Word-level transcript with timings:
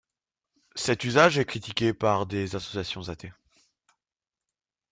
Cet 0.73 1.03
usage 1.03 1.37
est 1.37 1.45
critiqué 1.45 1.93
par 1.93 2.25
des 2.25 2.55
associations 2.55 3.09
athées. 3.09 3.33